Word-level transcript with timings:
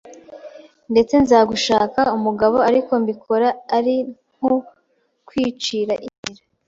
ndetse 0.91 1.13
nza 1.23 1.39
gushaka 1.51 1.99
umugabo 2.17 2.57
ariko 2.69 2.91
mbikora 3.01 3.47
ari 3.77 3.95
nko 4.37 4.53
kwicira 5.27 5.93
inzira 6.07 6.41